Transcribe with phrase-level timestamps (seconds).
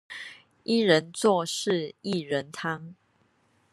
[0.63, 2.95] 一人做事薏仁湯